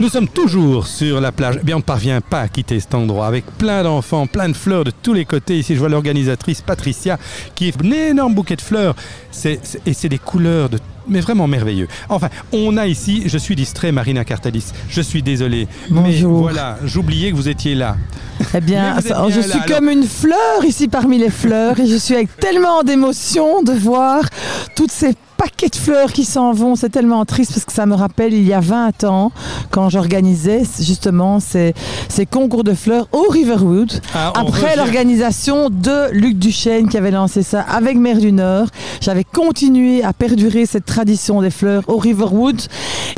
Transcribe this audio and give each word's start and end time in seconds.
Nous 0.00 0.08
sommes 0.08 0.28
toujours 0.28 0.86
sur 0.86 1.20
la 1.20 1.30
plage. 1.30 1.56
Eh 1.60 1.64
bien, 1.64 1.76
on 1.76 1.80
ne 1.80 1.84
parvient 1.84 2.22
pas 2.22 2.40
à 2.40 2.48
quitter 2.48 2.80
cet 2.80 2.94
endroit 2.94 3.26
avec 3.26 3.44
plein 3.58 3.82
d'enfants, 3.82 4.26
plein 4.26 4.48
de 4.48 4.54
fleurs 4.54 4.82
de 4.84 4.90
tous 4.90 5.12
les 5.12 5.26
côtés. 5.26 5.58
Ici, 5.58 5.74
je 5.74 5.78
vois 5.78 5.90
l'organisatrice 5.90 6.62
Patricia 6.62 7.18
qui 7.54 7.68
est 7.68 7.74
un 7.84 7.90
énorme 7.92 8.34
bouquet 8.34 8.56
de 8.56 8.62
fleurs. 8.62 8.96
C'est- 9.30 9.60
c'est- 9.62 9.86
et 9.86 9.92
c'est 9.92 10.08
des 10.08 10.18
couleurs 10.18 10.70
de 10.70 10.78
mais 11.08 11.20
vraiment 11.20 11.48
merveilleux. 11.48 11.88
Enfin, 12.08 12.28
on 12.52 12.76
a 12.76 12.86
ici, 12.86 13.24
je 13.26 13.36
suis 13.36 13.56
distrait, 13.56 13.90
Marina 13.90 14.24
Cartalis. 14.24 14.66
Je 14.88 15.00
suis 15.00 15.22
désolé. 15.22 15.66
Mais 15.90 16.12
voilà, 16.40 16.78
j'oubliais 16.84 17.30
que 17.30 17.36
vous 17.36 17.48
étiez 17.48 17.74
là. 17.74 17.96
Eh 18.54 18.60
bien, 18.60 18.96
je 19.02 19.08
là, 19.08 19.28
suis 19.30 19.52
alors. 19.52 19.66
comme 19.66 19.88
une 19.88 20.04
fleur 20.04 20.64
ici 20.64 20.88
parmi 20.88 21.18
les 21.18 21.30
fleurs 21.30 21.78
et 21.80 21.86
je 21.86 21.96
suis 21.96 22.14
avec 22.14 22.36
tellement 22.38 22.82
d'émotion 22.82 23.62
de 23.62 23.72
voir 23.72 24.22
toutes 24.74 24.90
ces 24.92 25.14
paquets 25.36 25.68
de 25.70 25.76
fleurs 25.76 26.12
qui 26.12 26.24
s'en 26.26 26.52
vont. 26.52 26.76
C'est 26.76 26.90
tellement 26.90 27.24
triste 27.24 27.52
parce 27.54 27.64
que 27.64 27.72
ça 27.72 27.86
me 27.86 27.94
rappelle 27.94 28.34
il 28.34 28.46
y 28.46 28.52
a 28.52 28.60
20 28.60 29.04
ans 29.04 29.32
quand 29.70 29.88
j'organisais 29.88 30.62
justement 30.80 31.40
ces, 31.40 31.72
ces 32.10 32.26
concours 32.26 32.62
de 32.62 32.74
fleurs 32.74 33.08
au 33.12 33.22
Riverwood. 33.30 33.90
Ah, 34.14 34.32
Après 34.34 34.76
l'organisation 34.76 35.70
de 35.70 36.10
Luc 36.12 36.38
Duchesne 36.38 36.88
qui 36.90 36.98
avait 36.98 37.10
lancé 37.10 37.42
ça 37.42 37.62
avec 37.62 37.96
Mer 37.96 38.18
du 38.18 38.32
Nord, 38.32 38.66
j'avais 39.00 39.24
continué 39.24 40.02
à 40.04 40.12
perdurer 40.12 40.66
cette 40.66 40.84
tradition 40.84 41.40
des 41.40 41.50
fleurs 41.50 41.84
au 41.88 41.96
Riverwood. 41.96 42.60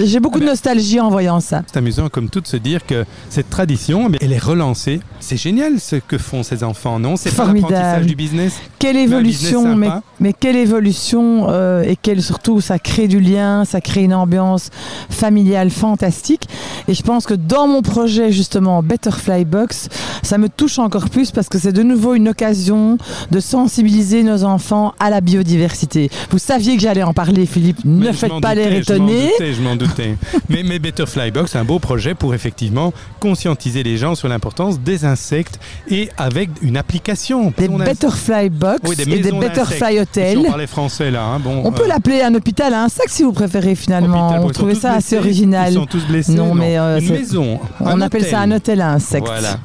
J'ai 0.01 0.21
beaucoup 0.21 0.39
de 0.39 0.45
Ah 0.45 0.47
ben. 0.47 0.53
nostalgie 0.53 1.01
en 1.01 1.11
voyant 1.11 1.41
ça. 1.41 1.63
C'est 1.67 1.79
amusant 1.79 2.09
comme 2.09 2.29
tout 2.31 2.41
de 2.41 2.47
se 2.47 2.57
dire 2.57 2.87
que 2.87 3.05
cette 3.31 3.51
tradition, 3.51 4.09
eh 4.13 4.19
elle 4.25 4.33
est 4.33 4.39
relancée. 4.39 5.01
C'est 5.23 5.37
génial 5.37 5.79
ce 5.79 5.97
que 5.97 6.19
font 6.19 6.43
ces 6.43 6.65
enfants, 6.65 6.99
non? 6.99 7.15
C'est 7.17 7.31
pas 7.31 7.45
Formidable. 7.45 7.73
l'apprentissage 7.75 8.07
du 8.07 8.17
business? 8.17 8.55
Quelle 8.81 8.97
évolution, 8.97 9.77
business 9.77 10.01
mais, 10.19 10.33
quelle 10.33 10.57
évolution 10.57 11.47
euh, 11.49 11.83
et 11.83 11.95
quelle 11.95 12.21
surtout 12.21 12.61
ça 12.61 12.81
crée 12.81 13.07
du 13.07 13.21
lien, 13.21 13.65
ça 13.65 13.81
crée 13.81 14.03
une 14.03 14.15
ambiance 14.15 14.71
familiale 15.11 15.71
fantastique. 15.71 16.49
Et 16.89 16.95
je 16.95 17.03
pense 17.05 17.27
que 17.27 17.35
dans 17.35 17.69
mon 17.69 17.83
projet 17.83 18.33
justement 18.33 18.83
Betterfly 18.83 19.45
Box, 19.45 19.89
ça 20.23 20.39
me 20.39 20.49
touche 20.49 20.79
encore 20.79 21.11
plus 21.11 21.31
parce 21.31 21.49
que 21.49 21.59
c'est 21.59 21.73
de 21.73 21.83
nouveau 21.83 22.15
une 22.15 22.29
occasion 22.29 22.99
de 23.31 23.41
sensibiliser 23.41 24.23
nos 24.23 24.45
enfants 24.45 24.95
à 24.99 25.11
la 25.11 25.21
biodiversité. 25.21 26.11
Vous 26.31 26.39
saviez 26.39 26.77
que 26.77 26.83
j'allais 26.83 27.03
en 27.03 27.13
parler, 27.13 27.47
Philippe. 27.47 27.85
Ne 27.85 28.07
Mais 28.07 28.13
faites 28.13 28.33
pas 28.41 28.55
l'air 28.55 28.71
doutais, 28.71 28.83
je 28.85 28.99
m'en 28.99 29.07
étonné. 29.07 29.31
doutais, 29.39 29.53
Je 29.55 29.63
m'en 29.63 29.77
doutais. 29.77 30.17
mais, 30.49 30.63
mais 30.63 30.79
Better 30.79 31.07
Flybox, 31.07 31.53
c'est 31.53 31.59
un 31.59 31.65
beau 31.65 31.79
projet 31.79 32.15
pour 32.15 32.35
effectivement 32.35 32.93
conscientiser 33.21 33.83
les 33.83 33.97
gens 33.97 34.15
sur 34.15 34.29
l'importance 34.29 34.81
des 34.81 35.05
insectes 35.05 35.59
et 35.89 36.09
avec 36.17 36.51
une 36.63 36.77
application. 36.77 37.53
Des 37.57 37.69
Betterfly 37.69 38.51
Box 38.51 38.81
Oui, 38.89 38.97
des 38.97 39.03
et 39.03 39.19
des 39.21 39.33
Betterfly. 39.33 40.01
Hotels. 40.01 40.39
Si 40.39 40.47
on 40.47 40.51
parlait 40.51 40.67
français 40.67 41.11
là, 41.11 41.25
hein, 41.25 41.41
bon. 41.41 41.63
On 41.65 41.73
peut 41.73 41.85
euh, 41.85 41.89
l'appeler 41.89 42.23
un 42.23 42.35
hôpital 42.35 42.73
à 42.75 42.85
insectes 42.85 43.11
si 43.11 43.23
vous 43.23 43.33
préférez 43.33 43.75
finalement. 43.75 44.29
hôpital, 44.29 44.53
trouvait 44.53 44.75
tous 44.75 44.81
ça 44.81 44.93
assez 44.95 45.19
original. 45.19 45.73
Ils 45.73 45.75
sont 45.75 45.87
tous 45.87 46.05
blessés. 46.07 46.33
Non, 46.33 46.55
mais, 46.55 46.79
euh, 46.79 47.01
une 47.01 47.11
maison. 47.11 47.61
On 47.81 48.01
appelle 48.01 48.25
ça 48.25 48.41
un 48.41 48.51
hôtel 48.53 48.81
à 48.81 48.93
insectes. 48.93 49.27
Voilà. 49.27 49.59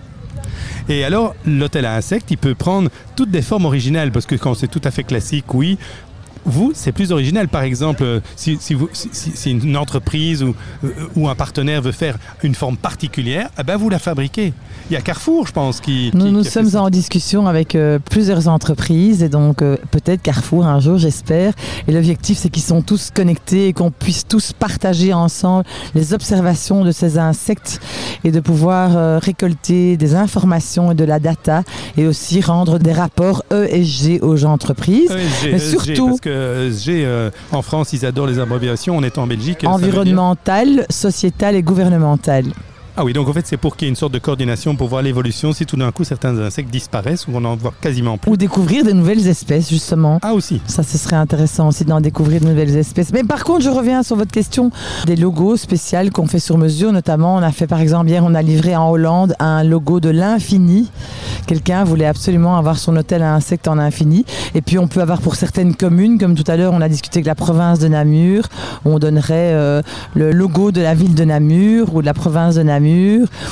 Et 0.89 1.03
alors, 1.03 1.35
l'hôtel 1.45 1.85
à 1.85 1.95
insectes, 1.95 2.31
il 2.31 2.37
peut 2.37 2.55
prendre 2.55 2.89
toutes 3.15 3.29
des 3.29 3.41
formes 3.41 3.65
originales, 3.65 4.11
parce 4.11 4.25
que 4.25 4.35
quand 4.35 4.53
c'est 4.53 4.69
tout 4.69 4.81
à 4.83 4.91
fait 4.91 5.03
classique, 5.03 5.53
oui. 5.53 5.77
Vous, 6.47 6.71
c'est 6.73 6.91
plus 6.91 7.11
original. 7.11 7.47
Par 7.49 7.63
exemple, 7.63 8.03
euh, 8.03 8.19
si, 8.35 8.57
si, 8.59 8.73
vous, 8.73 8.89
si, 8.93 9.09
si- 9.11 9.31
si 9.35 9.51
une 9.51 9.75
entreprise 9.77 10.43
ou, 10.43 10.55
euh, 10.83 10.89
ou 11.15 11.27
un 11.27 11.35
partenaire 11.35 11.81
veut 11.81 11.91
faire 11.91 12.17
une 12.41 12.55
forme 12.55 12.77
particulière, 12.77 13.49
eh 13.59 13.63
ben 13.63 13.75
vous 13.77 13.89
la 13.89 13.99
fabriquez. 13.99 14.53
Il 14.89 14.93
y 14.93 14.95
a 14.95 15.01
Carrefour, 15.01 15.45
je 15.47 15.51
pense, 15.51 15.81
qui. 15.81 16.09
Nous, 16.13 16.25
qui- 16.25 16.31
nous 16.31 16.41
qui 16.43 16.49
sommes 16.49 16.75
en 16.75 16.89
discussion 16.89 17.47
avec 17.47 17.75
euh, 17.75 17.99
plusieurs 17.99 18.47
entreprises 18.47 19.21
et 19.23 19.29
donc 19.29 19.61
euh, 19.61 19.75
peut-être 19.91 20.21
Carrefour 20.21 20.65
un 20.65 20.79
jour, 20.79 20.97
j'espère. 20.97 21.53
Et 21.87 21.91
l'objectif, 21.91 22.37
c'est 22.37 22.49
qu'ils 22.49 22.63
sont 22.63 22.81
tous 22.81 23.11
connectés 23.13 23.67
et 23.67 23.73
qu'on 23.73 23.91
puisse 23.91 24.25
tous 24.27 24.53
partager 24.53 25.13
ensemble 25.13 25.65
les 25.95 26.13
observations 26.13 26.85
de 26.85 26.91
ces 26.91 27.17
insectes 27.17 27.81
et 28.23 28.31
de 28.31 28.39
pouvoir 28.39 28.95
euh, 28.95 29.19
récolter 29.19 29.97
des 29.97 30.15
informations 30.15 30.91
et 30.91 30.95
de 30.95 31.03
la 31.03 31.19
data 31.19 31.63
et 31.97 32.07
aussi 32.07 32.39
rendre 32.41 32.79
des 32.79 32.93
rapports 32.93 33.43
ESG 33.51 34.19
aux 34.21 34.45
entreprises. 34.45 35.11
ESG, 35.11 35.51
Mais 35.51 35.57
ESG, 35.57 35.69
surtout- 35.69 36.07
parce 36.07 36.19
que 36.21 36.36
Euh, 36.37 37.29
en 37.51 37.61
France, 37.61 37.93
ils 37.93 38.05
adorent 38.05 38.27
les 38.27 38.39
abréviations. 38.39 38.97
On 38.97 39.03
est 39.03 39.17
en 39.17 39.27
Belgique. 39.27 39.63
environnementales, 39.65 40.85
sociétales 40.89 41.55
et 41.55 41.63
gouvernementales. 41.63 42.45
Ah 42.99 43.05
oui, 43.05 43.13
donc 43.13 43.27
en 43.27 43.33
fait, 43.33 43.45
c'est 43.45 43.57
pour 43.57 43.77
qu'il 43.77 43.85
y 43.85 43.89
ait 43.89 43.91
une 43.91 43.95
sorte 43.95 44.11
de 44.11 44.17
coordination 44.17 44.75
pour 44.75 44.87
voir 44.87 45.03
l'évolution 45.03 45.53
si 45.53 45.67
tout 45.67 45.77
d'un 45.77 45.91
coup 45.91 46.03
certains 46.03 46.35
insectes 46.39 46.71
disparaissent 46.71 47.27
ou 47.27 47.31
on 47.35 47.45
en 47.45 47.55
voit 47.55 47.71
quasiment 47.79 48.17
plus. 48.17 48.31
Ou 48.31 48.37
découvrir 48.37 48.83
des 48.83 48.95
nouvelles 48.95 49.27
espèces, 49.27 49.69
justement. 49.69 50.17
Ah 50.23 50.33
aussi. 50.33 50.61
Ça, 50.65 50.81
ce 50.81 50.97
serait 50.97 51.15
intéressant 51.15 51.67
aussi 51.67 51.85
d'en 51.85 52.01
découvrir 52.01 52.41
de 52.41 52.47
nouvelles 52.47 52.75
espèces. 52.75 53.13
Mais 53.13 53.23
par 53.23 53.43
contre, 53.43 53.61
je 53.61 53.69
reviens 53.69 54.01
sur 54.01 54.15
votre 54.15 54.31
question 54.31 54.71
des 55.05 55.15
logos 55.15 55.57
spéciaux 55.57 56.09
qu'on 56.11 56.25
fait 56.25 56.39
sur 56.39 56.57
mesure. 56.57 56.91
Notamment, 56.91 57.35
on 57.35 57.43
a 57.43 57.51
fait 57.51 57.67
par 57.67 57.81
exemple 57.81 58.09
hier, 58.09 58.23
on 58.25 58.33
a 58.33 58.41
livré 58.41 58.75
en 58.75 58.89
Hollande 58.89 59.35
un 59.37 59.63
logo 59.63 59.99
de 59.99 60.09
l'infini. 60.09 60.89
Quelqu'un 61.45 61.83
voulait 61.83 62.07
absolument 62.07 62.57
avoir 62.57 62.79
son 62.79 62.97
hôtel 62.97 63.21
à 63.21 63.31
insectes 63.31 63.67
en 63.67 63.77
infini. 63.77 64.25
Et 64.55 64.61
puis, 64.61 64.79
on 64.79 64.87
peut 64.87 65.01
avoir 65.01 65.21
pour 65.21 65.35
certaines 65.35 65.75
communes, 65.75 66.17
comme 66.17 66.33
tout 66.33 66.49
à 66.49 66.57
l'heure, 66.57 66.73
on 66.73 66.81
a 66.81 66.89
discuté 66.89 67.19
avec 67.19 67.27
la 67.27 67.35
province 67.35 67.77
de 67.77 67.89
Namur, 67.89 68.47
on 68.85 68.97
donnerait 68.97 69.53
euh, 69.53 69.83
le 70.15 70.31
logo 70.31 70.71
de 70.71 70.81
la 70.81 70.95
ville 70.95 71.13
de 71.13 71.23
Namur 71.25 71.93
ou 71.93 72.01
de 72.01 72.07
la 72.07 72.15
province 72.15 72.55
de 72.55 72.63
Namur 72.63 72.86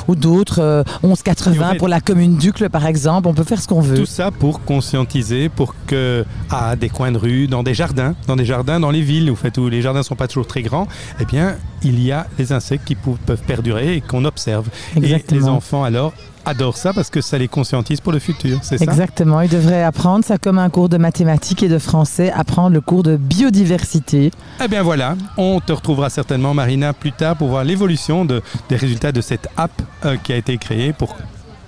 ou 0.08 0.16
d'autres 0.16 0.60
euh, 0.62 0.84
Et 1.04 1.08
1180 1.08 1.68
en 1.68 1.72
fait- 1.72 1.78
pour 1.78 1.88
la 1.88 2.02
commune 2.02 2.38
d'Ucle, 2.38 2.70
par 2.70 2.86
exemple. 2.86 3.28
On 3.28 3.34
peut 3.34 3.44
faire 3.44 3.62
ce 3.62 3.68
qu'on 3.68 3.82
veut. 3.82 3.96
Tout 3.98 4.06
ça 4.06 4.32
pour 4.32 4.64
conscientiser, 4.64 5.50
pour 5.50 5.76
que 5.88 6.26
à 6.50 6.76
des 6.76 6.90
coins 6.90 7.12
de 7.12 7.18
rue, 7.18 7.48
dans 7.48 7.64
des 7.64 7.74
jardins, 7.74 8.16
dans 8.28 8.36
des 8.36 8.46
jardins, 8.46 8.80
dans 8.80 8.92
les 8.92 9.02
villes, 9.02 9.30
au 9.32 9.36
fait 9.36 9.58
où 9.58 9.68
les 9.70 9.82
jardins 9.82 10.04
sont 10.04 10.16
pas 10.16 10.28
toujours 10.28 10.48
très 10.48 10.62
grands, 10.62 10.88
eh 11.20 11.26
bien, 11.26 11.56
il 11.84 12.02
y 12.02 12.12
a 12.12 12.28
les 12.38 12.52
insectes 12.52 12.86
qui 12.86 12.96
peuvent 12.96 13.42
perdurer 13.46 13.96
et 13.96 14.02
qu'on 14.02 14.26
observe. 14.26 14.68
Et 14.96 15.00
les 15.00 15.08
Exactement. 15.14 15.54
enfants 15.56 15.84
alors 15.84 16.14
adorent 16.46 16.78
ça 16.78 16.94
parce 16.94 17.10
que 17.10 17.22
ça 17.22 17.38
les 17.38 17.48
conscientise 17.48 18.02
pour 18.02 18.12
le 18.12 18.20
futur, 18.20 18.60
c'est 18.62 18.78
ça? 18.78 18.84
Exactement, 18.84 19.42
ils 19.42 19.50
devraient 19.50 19.84
apprendre 19.84 20.24
ça 20.24 20.38
comme 20.38 20.60
un 20.60 20.70
cours 20.70 20.90
de 20.90 20.98
mathématiques 20.98 21.64
et 21.64 21.70
de 21.70 21.80
français, 21.80 22.32
apprendre 22.32 22.74
le 22.74 22.82
cours 22.82 23.04
de 23.04 23.18
biodiversité. 23.18 24.32
Eh 24.64 24.68
bien 24.68 24.84
voilà, 24.84 25.16
on 25.38 25.60
te 25.60 25.72
retrouvera 25.72 26.10
certainement 26.10 26.54
Marina 26.54 26.94
plus 26.94 27.12
tard 27.12 27.36
pour 27.36 27.50
voir 27.50 27.64
l'évolution 27.64 28.26
de, 28.26 28.42
des 28.70 28.76
résultats 28.76 29.12
de 29.12 29.22
cette 29.22 29.48
app 29.58 29.72
euh, 30.06 30.18
qui 30.18 30.34
a 30.34 30.38
été 30.38 30.58
créée 30.58 30.94
pour 30.94 31.16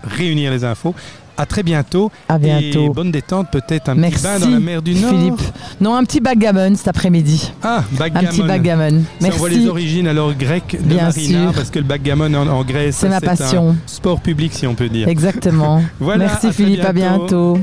réunir 0.04 0.52
les 0.52 0.64
infos. 0.64 0.96
À 1.38 1.46
très 1.46 1.62
bientôt. 1.64 2.12
À 2.28 2.38
bientôt. 2.40 2.86
Et 2.86 2.90
bonne 2.90 3.12
détente, 3.12 3.52
peut-être 3.52 3.90
un 3.90 3.96
Merci 3.96 4.16
petit 4.18 4.24
bain 4.24 4.40
dans 4.40 4.50
la 4.50 4.60
mer 4.60 4.82
du 4.82 4.96
Nord. 4.96 5.12
Philippe. 5.12 5.42
Non, 5.80 5.96
un 5.96 6.04
petit 6.04 6.20
backgammon 6.20 6.76
cet 6.76 6.88
après-midi. 6.88 7.52
Ah, 7.62 7.84
Un 7.94 7.98
backgammon. 7.98 8.28
petit 8.30 8.42
backgammon. 8.42 9.02
Si 9.20 9.28
on 9.28 9.30
voit 9.38 9.50
les 9.50 9.56
Merci. 9.58 9.70
origines 9.70 10.08
alors 10.08 10.34
grecques 10.34 10.78
de 10.80 10.88
Bien 10.88 11.04
Marina, 11.04 11.44
sûr. 11.44 11.54
parce 11.54 11.70
que 11.70 11.80
le 11.80 11.86
backgammon 11.86 12.34
en, 12.34 12.48
en 12.48 12.64
Grèce, 12.64 12.98
C'est 12.98 13.10
ma 13.10 13.18
un 13.18 13.22
passion. 13.22 13.76
sport 13.86 14.20
public 14.22 14.52
si 14.54 14.66
on 14.66 14.74
peut 14.76 14.90
dire. 14.90 15.08
Exactement. 15.08 15.82
Voilà, 16.00 16.26
Merci 16.26 16.52
Philippe, 16.52 16.84
à 16.86 16.94
bientôt. 16.94 17.60